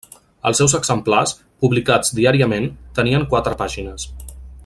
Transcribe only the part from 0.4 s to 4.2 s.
Els seus exemplars, publicats diàriament, tenien quatre pàgines.